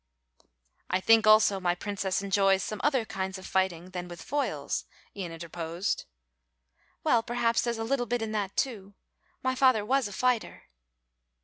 [0.89, 4.85] "I think, also, my princess enjoys some other kinds of fighting than with foils,"
[5.15, 6.05] Ian interposed.
[7.03, 8.95] "Well, perhaps there's a little bit in that too;
[9.43, 10.63] my father was a fighter."